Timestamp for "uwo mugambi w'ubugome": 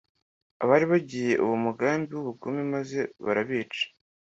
1.43-2.61